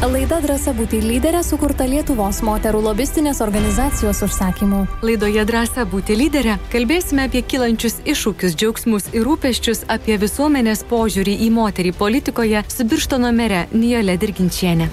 [0.00, 4.86] Laida Drąsa būti lyderė sukurta Lietuvos moterų lobistinės organizacijos užsakymu.
[5.04, 11.50] Laidoje Drąsa būti lyderė kalbėsime apie kilančius iššūkius, džiaugsmus ir rūpeščius, apie visuomenės požiūrį į
[11.52, 14.88] moterį politikoje su Birštono mere Nijole Dirginčienė.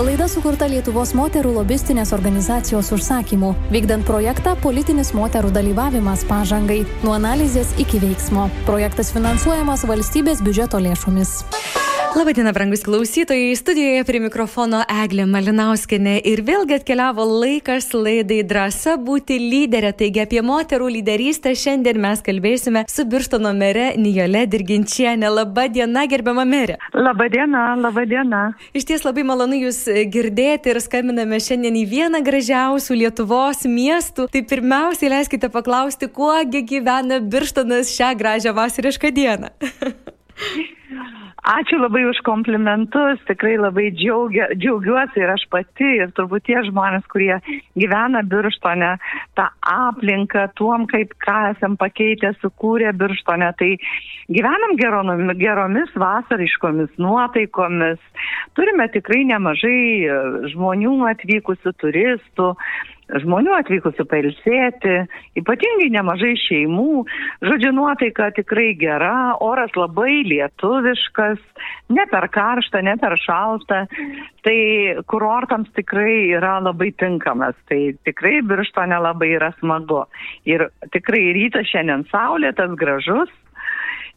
[0.00, 7.76] Laida sukurta Lietuvos moterų lobistinės organizacijos užsakymu, vykdant projektą Politinis moterų dalyvavimas pažangai- nuo analizės
[7.76, 8.48] iki veiksmo.
[8.64, 11.42] Projektas finansuojamas valstybės biudžeto lėšomis.
[12.16, 13.56] Labadiena, brangus klausytojai.
[13.56, 19.92] Studijoje prie mikrofono Eglė Malinauskinė ir vėlgi atkeliavo laikas laidai drąsa būti lyderė.
[19.94, 25.30] Taigi apie moterų lyderystę šiandien mes kalbėsime su Birštono mere Nijole Dirginčienė.
[25.30, 26.80] Labadiena, gerbiama merė.
[26.98, 28.42] Labadiena, labadiena.
[28.74, 34.26] Iš ties labai malonu Jūs girdėti ir skambiname šiandien į vieną gražiausių Lietuvos miestų.
[34.34, 39.54] Tai pirmiausiai leiskite paklausti, kuogi gyvena Birštonas šią gražią vasarišką dieną.
[41.40, 47.06] Ačiū labai už komplimentus, tikrai labai džiaugia, džiaugiuosi ir aš pati, ir turbūt tie žmonės,
[47.08, 47.38] kurie
[47.80, 48.90] gyvena birštone,
[49.40, 53.70] tą aplinką, tuom, kaip ką esam pakeitę, sukūrę birštone, tai
[54.28, 58.04] gyvenam geromis, geromis vasariškomis nuotaikomis,
[58.52, 62.52] turime tikrai nemažai e, žmonių atvykusių, turistų,
[63.22, 64.94] žmonių atvykusių pailsėti,
[65.40, 67.04] ypatingai nemažai šeimų.
[67.46, 71.42] Žodžiu, nuotaika tikrai gera, oras labai lietuviškas,
[71.96, 73.84] ne per karšta, ne per šalta.
[74.46, 74.58] Tai
[75.10, 77.58] kurortams tikrai yra labai tinkamas.
[77.68, 80.04] Tai tikrai biršto nelabai yra smagu.
[80.48, 83.32] Ir tikrai rytas šiandien saulėtas, gražus.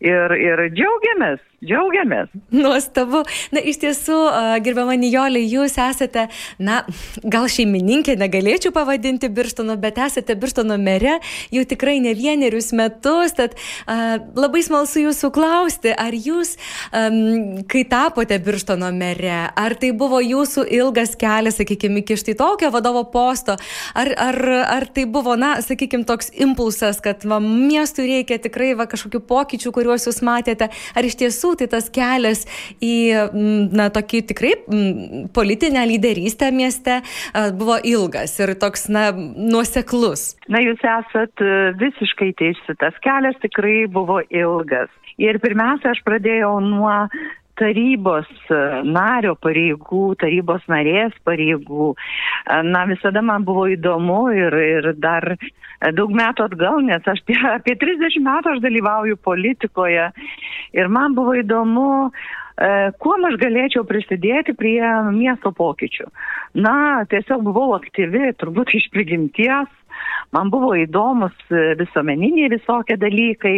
[0.03, 2.31] Ir, ir džiaugiamės, Džiaugiamės.
[2.51, 3.21] Nuostabu.
[3.55, 4.17] Na, iš tiesų,
[4.65, 6.25] gerbiama Nijolė, jūs esate,
[6.59, 6.81] na,
[7.23, 11.19] gal šeimininkė, negalėčiau pavadinti Birštono, bet esate Birštono mere
[11.53, 13.35] jau tikrai ne vienerius metus.
[13.37, 13.55] Tad
[13.87, 16.57] a, labai smalsu jūsų klausti, ar jūs,
[16.91, 17.05] a,
[17.71, 23.05] kai tapote Birštono mere, ar tai buvo jūsų ilgas kelias, sakykime, iki štai tokio vadovo
[23.13, 23.55] posto,
[23.95, 28.89] ar, ar, ar tai buvo, na, sakykime, toks impulsas, kad va, miestui reikia tikrai va,
[28.91, 32.45] kažkokių pokyčių, kuriuos jūs matėte, ar iš tiesų tiesų tai tas kelias
[32.81, 32.95] į
[33.73, 34.53] na, tokį tikrai
[35.33, 37.01] politinę lyderystę mieste
[37.57, 40.35] buvo ilgas ir toks na, nuoseklus.
[40.47, 44.89] Na, jūs esat e, visiškai teisi, tas kelias tikrai buvo ilgas.
[45.21, 46.93] Ir pirmiausia, aš pradėjau nuo
[47.59, 51.93] tarybos e, nario pareigų, tarybos narės pareigų.
[51.93, 55.35] E, na, visada man buvo įdomu ir, ir dar
[55.97, 57.21] daug metų atgal, nes aš
[57.57, 60.09] apie 30 metų aš dalyvauju politikoje
[60.73, 64.81] ir man buvo įdomu, e, kuo aš galėčiau prisidėti prie
[65.13, 66.09] miesto pokyčių.
[66.65, 66.75] Na,
[67.09, 69.69] tiesiog buvau aktyvi, turbūt iš prigimties,
[70.33, 73.57] man buvo įdomus visuomeniniai visokie dalykai,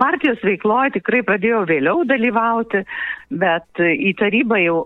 [0.00, 2.82] Partijos veikloje tikrai pradėjau vėliau dalyvauti,
[3.30, 4.76] bet į tarybą jau,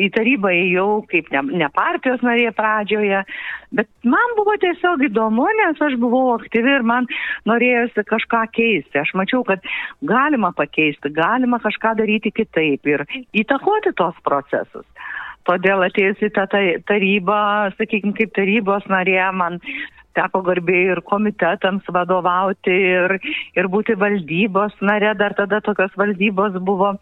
[0.00, 3.22] į tarybą jau kaip ne, ne partijos narė pradžioje,
[3.76, 7.08] bet man buvo tiesiog įdomu, nes aš buvau aktyvi ir man
[7.48, 9.00] norėjosi kažką keisti.
[9.02, 9.64] Aš mačiau, kad
[10.00, 13.06] galima pakeisti, galima kažką daryti kitaip ir
[13.44, 14.86] įtakoti tos procesus.
[15.48, 16.44] Todėl atėjus į tą
[16.86, 17.40] tarybą,
[17.74, 19.58] sakykime, kaip tarybos narė, man
[20.16, 23.16] teko garbė ir komitetams vadovauti ir,
[23.58, 26.94] ir būti valdybos nare, dar tada tokios valdybos buvo,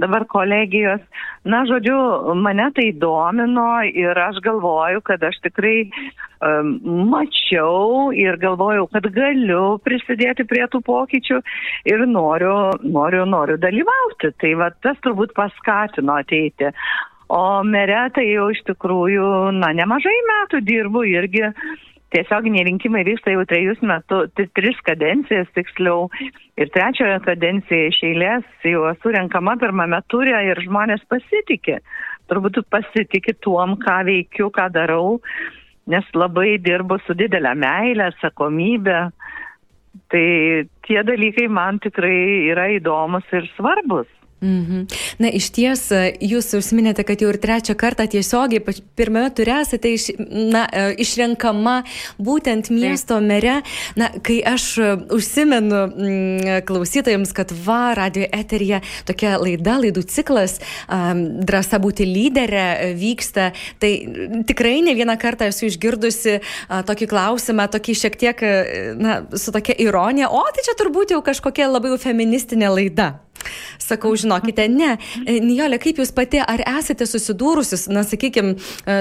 [0.00, 1.02] dabar kolegijos.
[1.48, 1.98] Na, žodžiu,
[2.36, 5.76] mane tai domino ir aš galvoju, kad aš tikrai
[6.44, 6.74] um,
[7.12, 11.42] mačiau ir galvojau, kad galiu prisidėti prie tų pokyčių
[11.92, 14.34] ir noriu, noriu, noriu dalyvauti.
[14.40, 16.72] Tai va tas turbūt paskatino ateiti.
[17.28, 19.28] O mere tai jau iš tikrųjų,
[19.60, 21.44] na, nemažai metų dirbu irgi
[22.14, 26.08] tiesioginiai rinkimai vyksta jau trejus metus, tris kadencijas tiksliau.
[26.58, 31.78] Ir trečiojo kadenciją iš eilės jau esu renkama pirmame turė ir žmonės pasitikė.
[32.28, 35.18] Turbūt pasitikė tuom, ką veikiu, ką darau,
[35.88, 39.00] nes labai dirbu su didelė meilė, atsakomybė.
[40.12, 40.28] Tai
[40.86, 44.08] tie dalykai man tikrai yra įdomus ir svarbus.
[44.40, 44.84] Mhm.
[45.18, 45.88] Na, iš ties,
[46.22, 48.62] jūs užsiminėte, kad jau ir trečią kartą tiesiogiai
[48.94, 51.80] pirmame turė esate iš, na, e, išrenkama
[52.22, 53.56] būtent miesto mere.
[53.98, 54.68] Na, kai aš
[55.14, 58.78] užsimenu m, mm, klausytojams, kad va, radio eterija
[59.10, 63.50] tokia laida, laidų ciklas, um, drąsa būti lyderė vyksta,
[63.82, 63.92] tai
[64.46, 68.48] tikrai ne vieną kartą esu išgirdusi uh, tokį klausimą, tokį šiek tiek,
[69.02, 73.16] na, su tokia ironija, o tai čia turbūt jau kažkokia labai feministinė laida.
[73.82, 74.96] Sakau, žinokite, ne.
[75.24, 78.56] E, Nijolė, kaip jūs pati, ar esate susidūrusi, na, sakykime,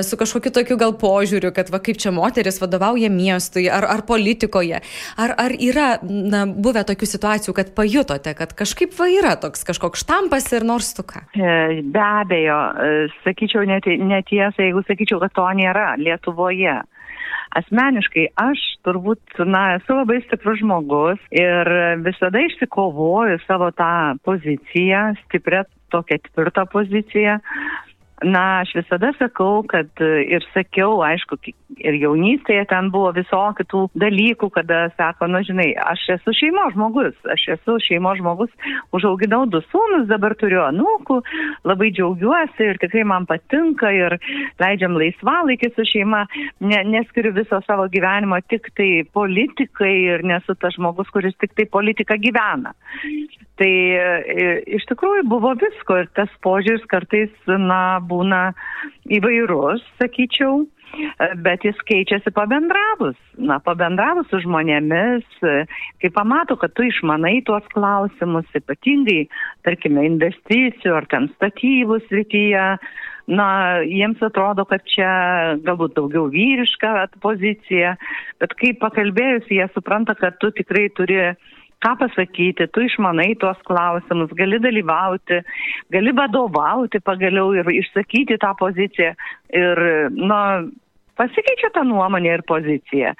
[0.06, 4.82] su kažkokiu tokiu gal požiūriu, kad va kaip čia moteris vadovauja miestui ar, ar politikoje?
[5.18, 10.06] Ar, ar yra na, buvę tokių situacijų, kad pajutote, kad kažkaip va yra toks kažkoks
[10.06, 11.24] štampas ir nors tu ką?
[11.36, 16.80] E, be abejo, e, sakyčiau netiesa, jeigu sakyčiau, kad to nėra Lietuvoje
[17.60, 21.72] asmeniškai aš turbūt, na, esu labai stiprus žmogus ir
[22.06, 25.64] visada išsikovoju savo tą poziciją, stiprią
[25.94, 27.40] tokią tvirtą poziciją,
[28.26, 31.38] Na, aš visada sakau, kad e, ir sakiau, aišku,
[31.78, 37.14] ir jaunystėje ten buvo visokių tų dalykų, kada sako, nu žinai, aš esu šeimos žmogus,
[37.30, 38.50] aš esu šeimos žmogus,
[38.98, 41.20] užauginau du sūnus, dabar turiu anūkų,
[41.70, 44.18] labai džiaugiuosi ir tikrai man patinka ir
[44.64, 46.26] leidžiam laisvalaikį su šeima,
[46.66, 51.70] ne, neskiriu viso savo gyvenimo tik tai politikai ir nesu tas žmogus, kuris tik tai
[51.70, 52.74] politiką gyvena.
[53.58, 58.52] Tai e, iš tikrųjų buvo visko ir tas požiūris kartais, na, būna
[59.18, 60.68] įvairus, sakyčiau,
[61.42, 63.18] bet jis keičiasi pabendravus.
[63.38, 69.26] Na, pabendravus su žmonėmis, kai pamato, kad tu išmanai tuos klausimus, ypatingai,
[69.66, 72.70] tarkime, investicijų ar ten statybų srityje,
[73.28, 73.50] na,
[73.84, 75.12] jiems atrodo, kad čia
[75.66, 77.98] galbūt daugiau vyriška pozicija,
[78.42, 81.22] bet kai pakalbėjus, jie supranta, kad tu tikrai turi
[81.86, 85.42] ką pasakyti, tu išmanai tuos klausimus, gali dalyvauti,
[85.94, 89.14] gali vadovauti pagaliau ir išsakyti tą poziciją.
[89.62, 89.84] Ir,
[90.18, 90.42] na,
[91.18, 93.14] pasikeičia ta nuomonė ir pozicija.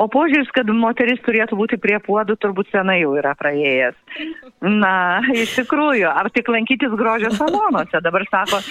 [0.00, 3.96] O požiūris, kad moteris turėtų būti prie puodų, turbūt senai jau yra praėjęs.
[4.64, 8.00] Na, iš tikrųjų, ar tik lankytis grožio salonuose.
[8.04, 8.62] Dabar sako,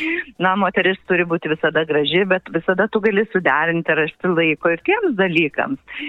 [0.41, 5.13] na, moteris turi būti visada graži, bet visada tu gali suderinti rasti laiko ir tiems
[5.19, 6.01] dalykams.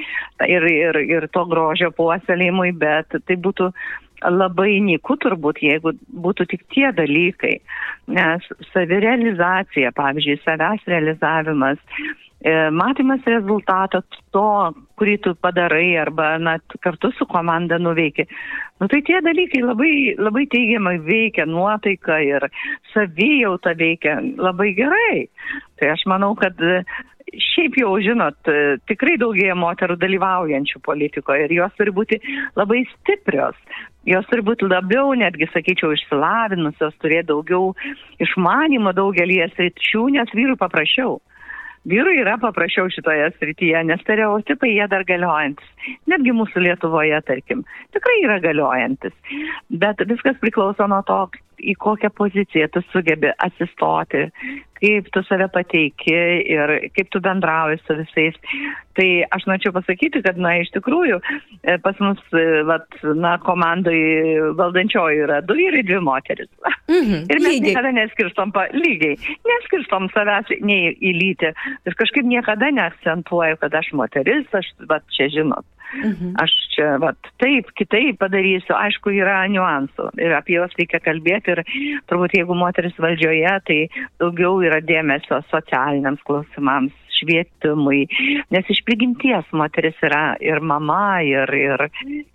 [0.48, 3.72] Ir, ir, ir to grožio puoselėjimui, bet tai būtų
[4.30, 5.94] labai nyku turbūt, jeigu
[6.24, 7.56] būtų tik tie dalykai.
[8.12, 11.80] Nes savirealizacija, pavyzdžiui, savęs realizavimas,
[12.74, 14.02] matymas rezultato
[14.34, 18.26] to, kurį tu padarai arba na, kartu su komanda nuveiki.
[18.80, 22.48] Nu, tai tie dalykai labai, labai teigiamai veikia nuotaiką ir
[22.92, 25.28] savijautą veikia labai gerai.
[25.78, 26.58] Tai aš manau, kad
[27.32, 28.50] šiaip jau, žinot,
[28.90, 32.18] tikrai daugėja moterų dalyvaujančių politikoje ir jos turi būti
[32.58, 33.56] labai stiprios.
[34.08, 37.70] Jos turi būti labiau, netgi sakyčiau, išsilavinusios, turėti daugiau
[38.22, 41.20] išmanimo daugelį sričių, nes vyrų paprašiau.
[41.88, 45.70] Vyrui yra paprasčiau šitoje srityje, nes stereotipai jie dar galiojantis.
[46.10, 47.64] Netgi mūsų Lietuvoje, tarkim,
[47.96, 49.16] tikrai yra galiojantis.
[49.82, 51.18] Bet viskas priklauso nuo to,
[51.60, 54.26] į kokią poziciją tu sugebi atsistoti,
[54.82, 56.14] kaip tu save pateiki
[56.54, 58.38] ir kaip tu bendrauji su visais.
[58.98, 61.20] Tai aš norėčiau pasakyti, kad, na, iš tikrųjų,
[61.62, 62.84] e, pas mus, e, vat,
[63.16, 64.00] na, komandai
[64.58, 66.50] valdančioji yra du vyrai, dvi moteris.
[66.90, 67.66] Mhm, ir mes lygiai.
[67.70, 69.16] niekada neskirstom, pa, lygiai,
[69.48, 71.54] neskirstom savęs nei į lytį.
[71.88, 75.64] Ir kažkaip niekada neakcentuoju, kad aš moteris, aš, vat, čia žinot.
[75.92, 76.32] Mhm.
[76.40, 78.74] Aš čia, vat, taip, kitaip padarysiu.
[78.78, 81.62] Aišku, yra niuansų ir apie juos reikia kalbėti ir
[82.08, 83.78] turbūt jeigu moteris valdžioje, tai
[84.22, 88.06] daugiau yra dėmesio socialiniams klausimams, švietimui,
[88.52, 91.86] nes iš prigimties moteris yra ir mama, ir, ir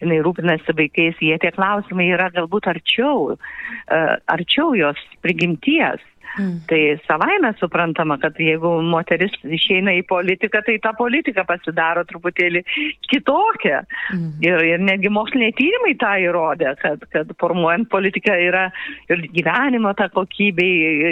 [0.01, 6.03] jinai rūpinasi vaikais, jie tie klausimai yra galbūt arčiau, e, arčiau jos prigimties.
[6.37, 6.59] Mm.
[6.69, 12.63] Tai savaime suprantama, kad jeigu moteris išeina į politiką, tai ta politika pasidaro truputėlį
[13.09, 13.83] kitokia.
[14.13, 14.29] Mm.
[14.45, 18.67] Ir, ir netgi moksliniai tyrimai tą įrodė, kad, kad formuojant politiką yra
[19.11, 20.67] ir gyvenimo ta kokybė,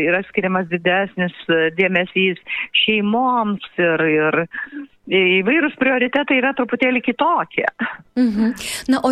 [0.06, 1.36] yra skiriamas didesnis
[1.78, 2.42] dėmesys
[2.84, 4.44] šeimoms ir, ir
[5.06, 7.68] įvairūs prioritetai yra truputėlį kitokie.
[8.16, 8.54] Mhm.
[8.88, 9.12] Na, o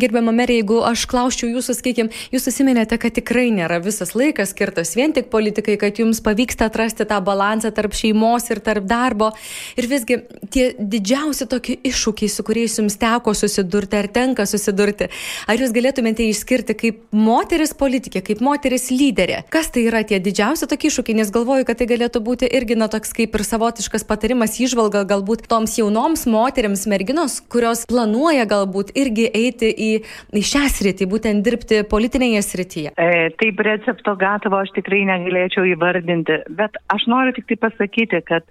[0.00, 4.94] gerbiamą merį, jeigu aš klauščiau jūsų, sakykime, jūs susiminėte, kad tikrai nėra visas laikas skirtas
[4.96, 9.30] vien tik politikai, kad jums pavyksta atrasti tą balansą tarp šeimos ir tarp darbo.
[9.76, 15.10] Ir visgi tie didžiausi tokie iššūkiai, su kuriais jums teko susidurti ar tenka susidurti,
[15.46, 19.44] ar jūs galėtumėte išskirti kaip moteris politikė, kaip moteris lyderė?
[19.52, 22.88] Kas tai yra tie didžiausi tokie iššūkiai, nes galvoju, kad tai galėtų būti irgi, na,
[22.88, 28.94] toks kaip ir savotiškas patarimas, išvalga galbūt galbūt toms jaunoms moteriams, merginos, kurios planuoja galbūt
[28.96, 29.90] irgi eiti į,
[30.32, 32.94] į šią sritį, būtent dirbti politinėje srityje?
[32.96, 38.48] E, taip, recepto gatavo aš tikrai negalėčiau įvardinti, bet aš noriu tik tai pasakyti, kad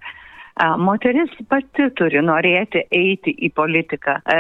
[0.77, 4.15] Moteris pati turi norėti eiti į politiką.
[4.25, 4.38] E,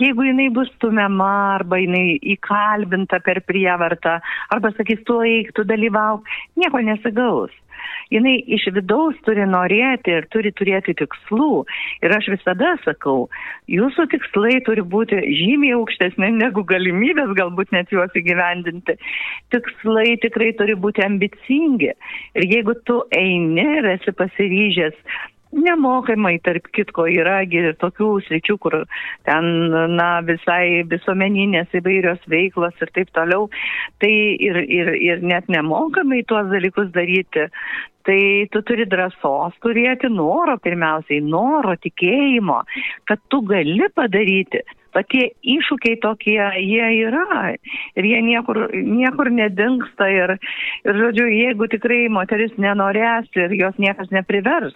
[0.00, 4.18] jeigu jinai bus stumiama arba jinai įkalbinta per prievartą,
[4.52, 6.24] arba sakys, tu eik, tu dalyvauk,
[6.60, 7.52] nieko nesigaus.
[8.14, 11.64] Jinai iš vidaus turi norėti ir turi turėti tikslų.
[12.04, 13.28] Ir aš visada sakau,
[13.70, 18.98] jūsų tikslai turi būti žymiai aukštesni negu galimybės galbūt net juos įgyvendinti.
[19.54, 21.92] Tikslai tikrai turi būti ambicingi.
[22.38, 24.98] Ir jeigu tu eini ir esi pasiryžęs
[25.54, 28.76] Nemokamai, tarp kitko, yra ir tokių sričių, kur
[29.28, 29.50] ten,
[29.94, 33.46] na, visai visuomeninės įvairios veiklos ir taip toliau.
[34.02, 37.46] Tai ir, ir, ir net nemokamai tuos dalykus daryti.
[38.04, 38.20] Tai
[38.52, 42.58] tu turi drąsos turėti noro, pirmiausiai, noro, tikėjimo,
[43.08, 44.60] kad tu gali padaryti
[45.02, 47.54] tie iššūkiai tokie, jie yra
[47.98, 50.36] ir jie niekur, niekur nedingsta ir,
[50.84, 54.74] ir, žodžiu, jeigu tikrai moteris nenorės ir jos niekas neprivers,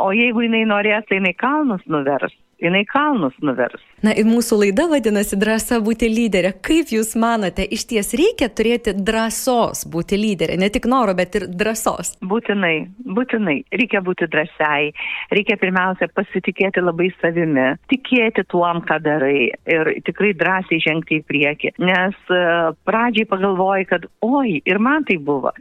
[0.00, 3.82] o jeigu jinai norės, tai jinai kalnus nuvers jinai kalnus nuvers.
[4.04, 6.54] Na ir mūsų laida vadinasi drąsa būti lyderė.
[6.64, 11.46] Kaip Jūs manote, iš ties reikia turėti drąsos būti lyderė, ne tik noro, bet ir
[11.50, 12.14] drąsos?
[12.24, 12.74] Būtinai,
[13.04, 13.58] būtinai.
[13.76, 14.92] Reikia būti drąsiai.
[15.36, 21.74] Reikia pirmiausia pasitikėti labai savimi, tikėti tuom, ką darai ir tikrai drąsiai žengti į priekį.
[21.84, 25.52] Nes uh, pradžiai pagalvoji, kad oi, ir man tai buvo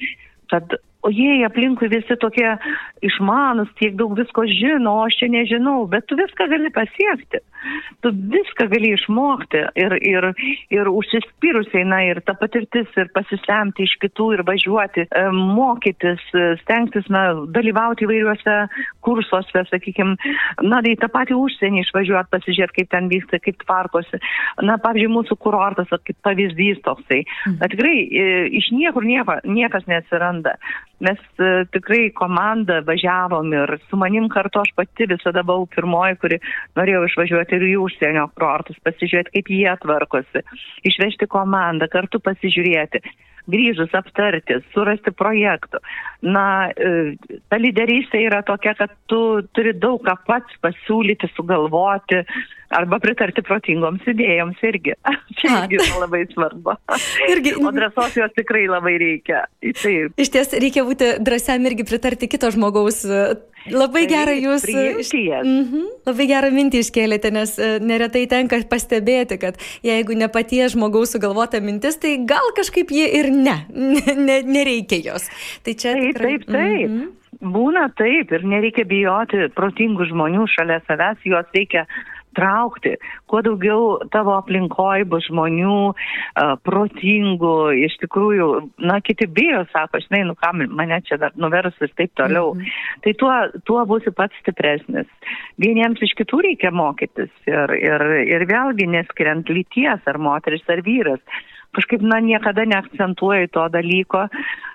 [0.49, 2.55] kad o jie aplinkui visi tokie
[3.05, 7.43] išmanus, tiek daug visko žino, o aš čia nežinau, bet tu viską gali pasiekti.
[8.03, 10.27] Tu viską gali išmokti ir, ir,
[10.71, 16.45] ir užsispyrusiai, na ir ta patirtis, ir pasisemti iš kitų, ir važiuoti, e, mokytis, e,
[16.63, 17.25] stengtis, na,
[17.55, 18.57] dalyvauti įvairiuose
[19.05, 20.15] kursuose, sakykime,
[20.63, 24.21] na, į tą patį užsienį išvažiuoti, pasižiūrėti, kaip ten vyksta, kaip tvarkosi.
[24.63, 27.25] Na, pavyzdžiui, mūsų kurortas, kaip pavyzdys toksai.
[27.57, 28.29] Na, tikrai e,
[28.61, 30.55] iš niekur nieko, niekas neatsiranda
[31.03, 31.19] mes
[31.73, 36.39] tikrai komanda važiavom ir su manim kartu aš pati visada buvau pirmoji, kuri
[36.79, 40.45] norėjau išvažiuoti ir į užsienio kurortus, pasižiūrėti, kaip jie tvarkosi,
[40.89, 43.03] išvežti komandą, kartu pasižiūrėti
[43.49, 45.81] grįžus aptarti, surasti projektų.
[46.21, 47.15] Na, e,
[47.49, 52.21] ta lyderystė yra tokia, kad tu turi daug ką pats pasiūlyti, sugalvoti,
[52.75, 54.95] arba pritarti protingoms idėjoms irgi.
[55.39, 56.75] Čia irgi yra labai svarbu.
[57.33, 57.55] Irgi...
[57.59, 59.45] O drąsos jos tikrai labai reikia.
[59.81, 60.13] Taip.
[60.19, 63.03] Iš ties reikia būti drąsiam irgi pritarti kito žmogaus
[63.67, 64.65] Labai tai, gerą jūs.
[64.69, 70.73] Mm -hmm, labai gerą mintį iškėlėte, nes e, neretai tenka pastebėti, kad jeigu ne paties
[70.73, 73.65] žmogaus sugalvota mintis, tai gal kažkaip jie ir ne,
[74.27, 75.29] ne nereikia jos.
[75.63, 76.37] Tai čia taip, tikrai...
[76.37, 76.89] taip, taip.
[76.89, 77.15] Mm -hmm.
[77.39, 81.85] Būna taip ir nereikia bijoti protingų žmonių šalia savęs, juos reikia
[82.38, 82.95] traukti,
[83.29, 87.55] kuo daugiau tavo aplinkoje bus žmonių uh, protingų,
[87.86, 88.50] iš tikrųjų,
[88.89, 92.53] na, kiti bijo, sako, žinai, nu kam mane čia dar nuvers ir taip toliau.
[92.53, 93.01] Mm -hmm.
[93.03, 93.33] Tai tuo,
[93.65, 95.07] tuo būsi pats stipresnis.
[95.57, 98.01] Vieniems iš kitų reikia mokytis ir, ir,
[98.36, 101.21] ir vėlgi neskiriant lyties ar moteris ar vyras
[101.77, 104.25] kažkaip, na, niekada neakcentuoju to dalyko.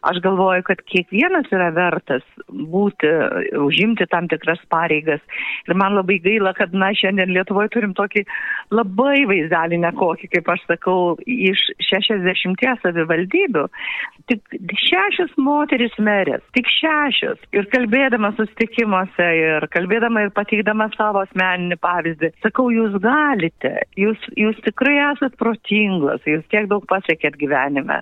[0.04, 3.08] Aš galvoju, kad kiekvienas yra vertas būti,
[3.60, 5.22] užimti tam tikras pareigas.
[5.68, 8.24] Ir man labai gaila, kad, na, šiandien Lietuvoje turim tokį
[8.74, 13.64] labai vaizdelį nekokį, kaip aš sakau, iš 60 savivaldybių.
[14.30, 17.40] Tik šešios moteris merės, tik šešios.
[17.56, 24.60] Ir kalbėdama susitikimuose ir kalbėdama ir pateikdama savo asmeninį pavyzdį, sakau, jūs galite, jūs, jūs
[24.64, 28.00] tikrai esat protingos, jūs tiek daug pasiekėt gyvenime.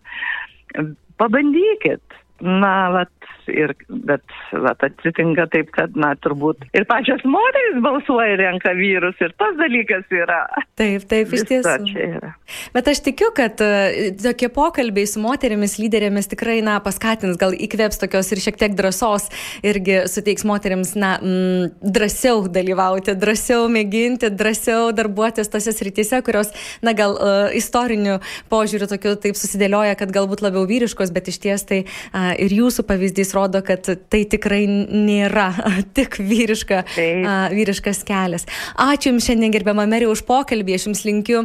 [1.20, 2.21] Pabandykit.
[2.42, 3.10] Na, vat,
[3.46, 4.22] ir, bet
[4.64, 9.54] vat, atsitinka taip, kad, na, turbūt ir pačios moteris balsuoja ir renka vyrus ir tas
[9.60, 10.40] dalykas yra.
[10.78, 12.32] Taip, taip, iš tiesų.
[12.74, 18.02] Bet aš tikiu, kad uh, tokie pokalbiai su moterimis lyderėmis tikrai, na, paskatins, gal įkvėps
[18.02, 19.28] tokios ir šiek tiek drąsos,
[19.62, 26.50] irgi suteiks moteriams, na, mm, drąsiau dalyvauti, drąsiau mėginti, drąsiau darbuotis tose srityse, kurios,
[26.82, 28.18] na, gal uh, istoriniu
[28.50, 32.86] požiūriu tokiu taip susidėlioja, kad galbūt labiau vyriškos, bet iš ties tai uh, ir jūsų
[32.88, 35.50] pavyzdys rodo, kad tai tikrai nėra
[35.96, 37.26] tik vyriška, Taip.
[37.56, 38.48] vyriškas kelias.
[38.76, 41.44] Ačiū Jums šiandien gerbiamą merį už pokalbį, aš Jums linkiu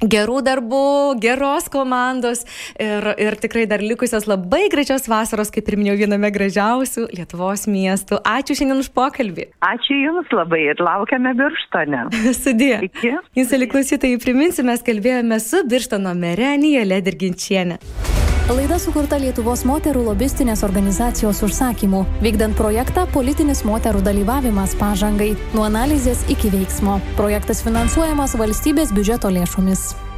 [0.00, 2.44] gerų darbų, geros komandos
[2.80, 8.20] ir, ir tikrai dar likusios labai gražios vasaros, kaip ir minėjau, viename gražiausių Lietuvos miestų.
[8.24, 9.50] Ačiū šiandien už pokalbį.
[9.66, 12.06] Ačiū Jums labai ir laukiame Birštone.
[12.42, 12.72] Sudė.
[12.88, 13.16] Iki.
[13.38, 17.80] Jūs, klausytojai, priminsiu, mes kalbėjome su Birštono mere Nijole Dirginčienė.
[18.48, 26.24] Laida sukurta Lietuvos moterų lobistinės organizacijos užsakymu, vykdant projektą Politinis moterų dalyvavimas pažangai- nuo analizės
[26.28, 27.00] iki veiksmo.
[27.16, 30.09] Projektas finansuojamas valstybės biudžeto lėšomis.